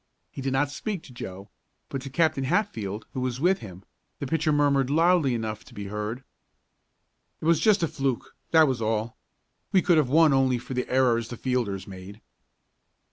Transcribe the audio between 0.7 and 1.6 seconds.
speak to Joe,